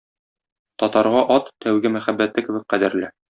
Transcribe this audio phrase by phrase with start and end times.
[0.83, 3.13] Татарга ат тәүге мәхәббәте кебек кадерле.